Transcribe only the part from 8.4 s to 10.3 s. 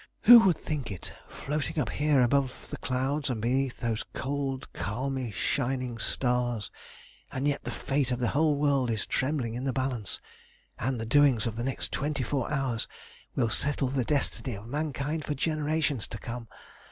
world is trembling in the balance,